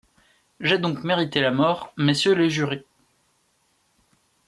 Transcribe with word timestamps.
J'ai 0.59 0.79
donc 0.79 1.03
mérité 1.03 1.41
la 1.41 1.51
mort, 1.51 1.93
messieurs 1.95 2.33
les 2.33 2.49
jurés. 2.49 2.85